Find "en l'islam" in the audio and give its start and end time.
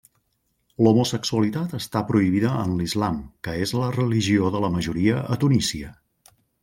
2.61-3.19